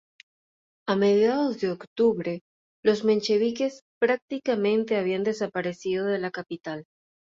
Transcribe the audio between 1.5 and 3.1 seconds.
de octubre, los